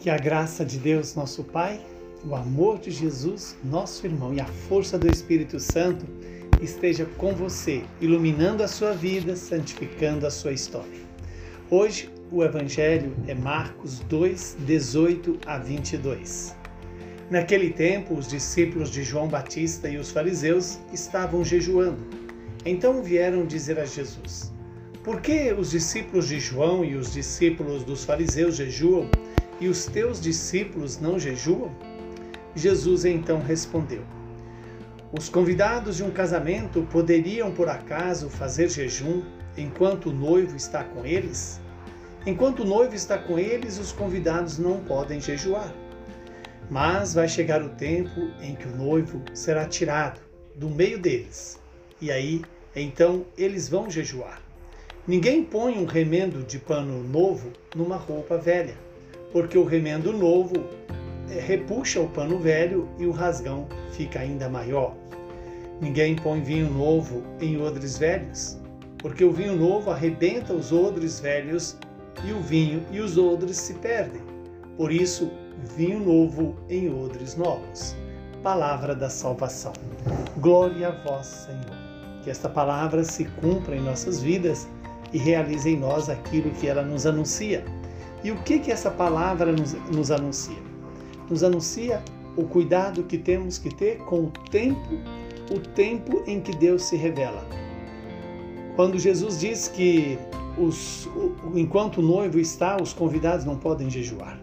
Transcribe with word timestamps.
Que 0.00 0.08
a 0.08 0.16
graça 0.16 0.64
de 0.64 0.78
Deus, 0.78 1.14
nosso 1.14 1.44
Pai, 1.44 1.78
o 2.26 2.34
amor 2.34 2.78
de 2.78 2.90
Jesus, 2.90 3.54
nosso 3.62 4.06
irmão, 4.06 4.32
e 4.32 4.40
a 4.40 4.46
força 4.46 4.98
do 4.98 5.06
Espírito 5.06 5.60
Santo 5.60 6.06
esteja 6.62 7.04
com 7.18 7.34
você, 7.34 7.84
iluminando 8.00 8.62
a 8.62 8.68
sua 8.68 8.92
vida, 8.92 9.36
santificando 9.36 10.26
a 10.26 10.30
sua 10.30 10.52
história. 10.52 11.00
Hoje, 11.70 12.08
o 12.32 12.42
Evangelho 12.42 13.14
é 13.28 13.34
Marcos 13.34 14.00
2, 14.08 14.56
18 14.60 15.38
a 15.44 15.58
22. 15.58 16.56
Naquele 17.28 17.68
tempo, 17.68 18.14
os 18.14 18.26
discípulos 18.26 18.90
de 18.90 19.02
João 19.02 19.28
Batista 19.28 19.86
e 19.86 19.98
os 19.98 20.10
fariseus 20.10 20.78
estavam 20.94 21.44
jejuando. 21.44 22.02
Então 22.64 23.02
vieram 23.02 23.44
dizer 23.44 23.78
a 23.78 23.84
Jesus: 23.84 24.50
Por 25.04 25.20
que 25.20 25.52
os 25.52 25.72
discípulos 25.72 26.26
de 26.26 26.40
João 26.40 26.82
e 26.82 26.96
os 26.96 27.12
discípulos 27.12 27.84
dos 27.84 28.02
fariseus 28.02 28.56
jejuam? 28.56 29.10
E 29.60 29.68
os 29.68 29.84
teus 29.84 30.20
discípulos 30.20 30.98
não 30.98 31.18
jejuam? 31.18 31.70
Jesus 32.56 33.04
então 33.04 33.40
respondeu: 33.40 34.02
Os 35.12 35.28
convidados 35.28 35.98
de 35.98 36.02
um 36.02 36.10
casamento 36.10 36.82
poderiam 36.90 37.52
por 37.52 37.68
acaso 37.68 38.30
fazer 38.30 38.70
jejum 38.70 39.22
enquanto 39.56 40.06
o 40.06 40.12
noivo 40.12 40.56
está 40.56 40.82
com 40.82 41.04
eles? 41.04 41.60
Enquanto 42.26 42.60
o 42.60 42.66
noivo 42.66 42.94
está 42.94 43.16
com 43.16 43.38
eles, 43.38 43.78
os 43.78 43.92
convidados 43.92 44.58
não 44.58 44.80
podem 44.80 45.20
jejuar. 45.20 45.72
Mas 46.68 47.14
vai 47.14 47.28
chegar 47.28 47.62
o 47.62 47.70
tempo 47.70 48.30
em 48.40 48.54
que 48.54 48.66
o 48.66 48.76
noivo 48.76 49.22
será 49.34 49.66
tirado 49.66 50.20
do 50.54 50.68
meio 50.68 50.98
deles, 50.98 51.58
e 52.00 52.10
aí 52.10 52.42
então 52.74 53.24
eles 53.36 53.68
vão 53.68 53.90
jejuar. 53.90 54.40
Ninguém 55.06 55.42
põe 55.42 55.78
um 55.78 55.86
remendo 55.86 56.44
de 56.44 56.58
pano 56.58 57.02
novo 57.02 57.50
numa 57.74 57.96
roupa 57.96 58.36
velha 58.36 58.76
porque 59.32 59.56
o 59.56 59.64
remendo 59.64 60.12
novo 60.12 60.54
é, 61.30 61.40
repuxa 61.40 62.00
o 62.00 62.08
pano 62.08 62.38
velho 62.38 62.88
e 62.98 63.06
o 63.06 63.12
rasgão 63.12 63.66
fica 63.92 64.20
ainda 64.20 64.48
maior. 64.48 64.94
Ninguém 65.80 66.16
põe 66.16 66.42
vinho 66.42 66.70
novo 66.70 67.22
em 67.40 67.60
odres 67.60 67.96
velhos, 67.96 68.58
porque 68.98 69.24
o 69.24 69.32
vinho 69.32 69.56
novo 69.56 69.90
arrebenta 69.90 70.52
os 70.52 70.72
odres 70.72 71.20
velhos 71.20 71.76
e 72.24 72.32
o 72.32 72.40
vinho 72.40 72.82
e 72.90 73.00
os 73.00 73.16
odres 73.16 73.56
se 73.56 73.74
perdem. 73.74 74.20
Por 74.76 74.92
isso, 74.92 75.30
vinho 75.76 76.00
novo 76.00 76.56
em 76.68 76.92
odres 76.92 77.36
novos. 77.36 77.96
Palavra 78.42 78.94
da 78.94 79.08
salvação. 79.08 79.72
Glória 80.38 80.88
a 80.88 80.90
vós, 80.90 81.26
Senhor. 81.26 81.78
Que 82.22 82.30
esta 82.30 82.48
palavra 82.48 83.04
se 83.04 83.24
cumpra 83.24 83.76
em 83.76 83.80
nossas 83.80 84.20
vidas 84.20 84.68
e 85.12 85.18
realize 85.18 85.68
em 85.68 85.78
nós 85.78 86.08
aquilo 86.08 86.50
que 86.50 86.66
ela 86.66 86.82
nos 86.82 87.06
anuncia 87.06 87.64
e 88.22 88.30
o 88.30 88.36
que, 88.42 88.58
que 88.58 88.70
essa 88.70 88.90
palavra 88.90 89.52
nos, 89.52 89.72
nos 89.90 90.10
anuncia? 90.10 90.58
Nos 91.28 91.42
anuncia 91.42 92.02
o 92.36 92.44
cuidado 92.44 93.04
que 93.04 93.18
temos 93.18 93.58
que 93.58 93.74
ter 93.74 93.98
com 93.98 94.24
o 94.24 94.32
tempo, 94.50 94.94
o 95.50 95.58
tempo 95.58 96.22
em 96.26 96.40
que 96.40 96.52
Deus 96.52 96.82
se 96.82 96.96
revela. 96.96 97.46
Quando 98.76 98.98
Jesus 98.98 99.38
diz 99.38 99.68
que 99.68 100.18
os, 100.58 101.08
enquanto 101.54 101.98
o 101.98 102.02
noivo 102.02 102.38
está, 102.38 102.80
os 102.80 102.92
convidados 102.92 103.44
não 103.44 103.56
podem 103.56 103.90
jejuar. 103.90 104.40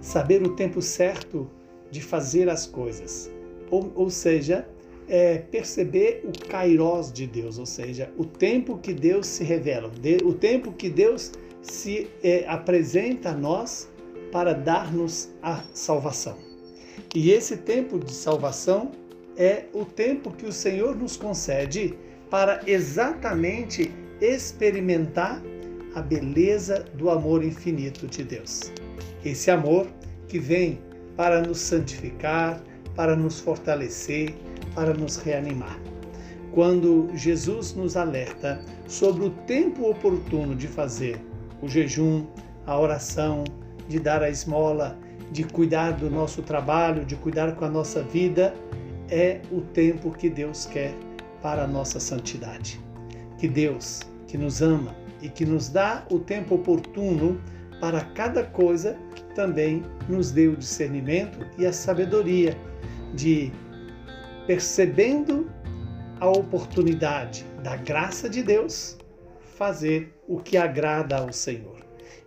Saber 0.00 0.42
o 0.42 0.50
tempo 0.50 0.82
certo 0.82 1.48
de 1.90 2.00
fazer 2.00 2.48
as 2.48 2.66
coisas. 2.66 3.30
Ou, 3.70 3.90
ou 3.94 4.10
seja, 4.10 4.68
é 5.08 5.38
perceber 5.38 6.22
o 6.24 6.48
kairós 6.48 7.12
de 7.12 7.26
Deus, 7.26 7.58
ou 7.58 7.66
seja, 7.66 8.10
o 8.16 8.24
tempo 8.24 8.78
que 8.78 8.92
Deus 8.92 9.26
se 9.26 9.44
revela, 9.44 9.90
o 10.24 10.32
tempo 10.32 10.72
que 10.72 10.88
Deus 10.88 11.32
se 11.62 12.08
é, 12.22 12.44
apresenta 12.46 13.30
a 13.30 13.34
nós 13.34 13.88
para 14.30 14.52
dar-nos 14.52 15.30
a 15.42 15.62
salvação. 15.72 16.36
E 17.14 17.30
esse 17.30 17.56
tempo 17.56 17.98
de 17.98 18.12
salvação 18.12 18.92
é 19.36 19.64
o 19.72 19.84
tempo 19.84 20.30
que 20.30 20.46
o 20.46 20.52
Senhor 20.52 20.96
nos 20.96 21.16
concede 21.16 21.94
para 22.30 22.60
exatamente 22.66 23.90
experimentar 24.20 25.42
a 25.94 26.02
beleza 26.02 26.84
do 26.94 27.10
amor 27.10 27.44
infinito 27.44 28.06
de 28.06 28.24
Deus. 28.24 28.72
Esse 29.24 29.50
amor 29.50 29.86
que 30.28 30.38
vem 30.38 30.80
para 31.16 31.40
nos 31.40 31.58
santificar, 31.58 32.62
para 32.96 33.14
nos 33.14 33.40
fortalecer, 33.40 34.34
para 34.74 34.94
nos 34.94 35.16
reanimar. 35.16 35.78
Quando 36.52 37.08
Jesus 37.14 37.74
nos 37.74 37.96
alerta 37.96 38.64
sobre 38.86 39.24
o 39.24 39.30
tempo 39.30 39.90
oportuno 39.90 40.54
de 40.54 40.68
fazer 40.68 41.20
o 41.60 41.68
jejum, 41.68 42.26
a 42.66 42.78
oração, 42.78 43.44
de 43.88 43.98
dar 43.98 44.22
a 44.22 44.30
esmola, 44.30 44.96
de 45.30 45.44
cuidar 45.44 45.92
do 45.92 46.10
nosso 46.10 46.42
trabalho, 46.42 47.04
de 47.04 47.16
cuidar 47.16 47.54
com 47.56 47.64
a 47.64 47.68
nossa 47.68 48.02
vida, 48.02 48.54
é 49.08 49.40
o 49.50 49.60
tempo 49.60 50.10
que 50.10 50.30
Deus 50.30 50.66
quer 50.66 50.94
para 51.42 51.64
a 51.64 51.66
nossa 51.66 51.98
santidade. 51.98 52.80
Que 53.38 53.48
Deus, 53.48 54.00
que 54.26 54.38
nos 54.38 54.62
ama 54.62 54.94
e 55.20 55.28
que 55.28 55.44
nos 55.44 55.68
dá 55.68 56.06
o 56.10 56.18
tempo 56.18 56.54
oportuno 56.54 57.40
para 57.80 58.00
cada 58.00 58.44
coisa, 58.44 58.96
também 59.34 59.82
nos 60.08 60.30
dê 60.30 60.48
o 60.48 60.56
discernimento 60.56 61.38
e 61.58 61.66
a 61.66 61.72
sabedoria 61.72 62.56
de, 63.12 63.52
percebendo 64.46 65.50
a 66.20 66.28
oportunidade 66.28 67.44
da 67.62 67.76
graça 67.76 68.28
de 68.28 68.42
Deus, 68.42 68.96
fazer 69.56 70.12
o 70.28 70.38
que 70.38 70.56
agrada 70.56 71.18
ao 71.18 71.32
Senhor. 71.32 71.78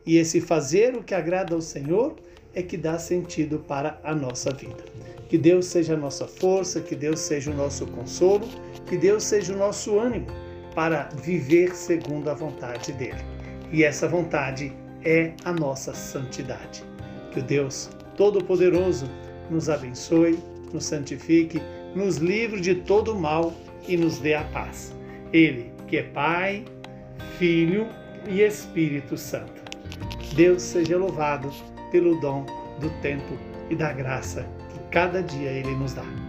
E 0.05 0.17
esse 0.17 0.39
fazer 0.39 0.95
o 0.95 1.03
que 1.03 1.13
agrada 1.13 1.53
ao 1.53 1.61
Senhor 1.61 2.15
é 2.53 2.61
que 2.61 2.77
dá 2.77 2.97
sentido 2.97 3.59
para 3.59 3.99
a 4.03 4.15
nossa 4.15 4.51
vida. 4.51 4.83
Que 5.29 5.37
Deus 5.37 5.65
seja 5.65 5.93
a 5.93 5.97
nossa 5.97 6.27
força, 6.27 6.79
que 6.79 6.95
Deus 6.95 7.19
seja 7.19 7.51
o 7.51 7.53
nosso 7.53 7.85
consolo, 7.87 8.47
que 8.85 8.97
Deus 8.97 9.23
seja 9.23 9.53
o 9.53 9.57
nosso 9.57 9.99
ânimo 9.99 10.27
para 10.73 11.09
viver 11.21 11.75
segundo 11.75 12.29
a 12.29 12.33
vontade 12.33 12.93
dele. 12.93 13.19
E 13.71 13.83
essa 13.83 14.07
vontade 14.07 14.71
é 15.03 15.33
a 15.43 15.51
nossa 15.51 15.93
santidade. 15.93 16.83
Que 17.31 17.39
o 17.39 17.43
Deus 17.43 17.89
Todo-Poderoso 18.15 19.05
nos 19.51 19.69
abençoe, 19.69 20.39
nos 20.73 20.85
santifique, 20.85 21.61
nos 21.95 22.17
livre 22.17 22.61
de 22.61 22.75
todo 22.75 23.15
mal 23.15 23.53
e 23.87 23.97
nos 23.97 24.19
dê 24.19 24.33
a 24.33 24.43
paz. 24.43 24.95
Ele, 25.31 25.71
que 25.87 25.97
é 25.97 26.03
Pai, 26.03 26.65
Filho 27.37 27.87
e 28.27 28.41
Espírito 28.41 29.17
Santo. 29.17 29.61
Deus 30.35 30.61
seja 30.61 30.97
louvado 30.97 31.51
pelo 31.91 32.19
dom 32.19 32.45
do 32.79 32.89
tempo 33.01 33.37
e 33.69 33.75
da 33.75 33.91
graça 33.91 34.47
que 34.71 34.79
cada 34.91 35.21
dia 35.23 35.51
Ele 35.51 35.75
nos 35.75 35.93
dá. 35.93 36.26